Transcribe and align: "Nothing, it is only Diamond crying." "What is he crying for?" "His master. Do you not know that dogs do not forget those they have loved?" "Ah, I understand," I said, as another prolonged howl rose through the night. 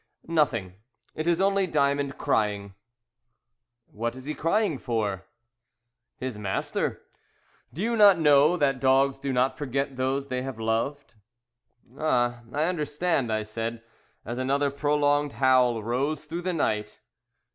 "Nothing, 0.27 0.77
it 1.13 1.27
is 1.27 1.39
only 1.39 1.67
Diamond 1.67 2.17
crying." 2.17 2.73
"What 3.85 4.15
is 4.15 4.23
he 4.25 4.33
crying 4.33 4.79
for?" 4.79 5.25
"His 6.17 6.39
master. 6.39 7.03
Do 7.71 7.83
you 7.83 7.95
not 7.95 8.17
know 8.17 8.57
that 8.57 8.79
dogs 8.79 9.19
do 9.19 9.31
not 9.31 9.59
forget 9.59 9.97
those 9.97 10.27
they 10.27 10.41
have 10.41 10.59
loved?" 10.59 11.13
"Ah, 11.99 12.41
I 12.51 12.63
understand," 12.63 13.31
I 13.31 13.43
said, 13.43 13.83
as 14.25 14.39
another 14.39 14.71
prolonged 14.71 15.33
howl 15.33 15.83
rose 15.83 16.25
through 16.25 16.41
the 16.41 16.53
night. 16.53 16.99